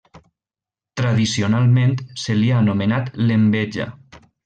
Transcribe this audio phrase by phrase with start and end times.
[1.01, 1.95] Tradicionalment
[2.25, 3.91] se li ha anomenat l'Enveja.